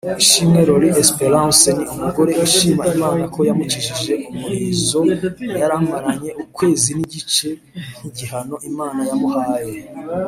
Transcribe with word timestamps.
Ishimwe 0.23 0.59
Lorie 0.67 0.99
Esperance 1.03 1.67
ni 1.77 1.83
umugore 1.93 2.31
ushima 2.45 2.83
Imana 2.95 3.23
ko 3.33 3.39
yamukijije 3.49 4.13
umurizo 4.31 4.99
yaramaranye 5.59 6.29
ukwezi 6.43 6.89
n’igice 6.97 7.47
nk’igihano 7.99 8.55
Imana 8.69 8.99
yamuhaye 9.09 9.77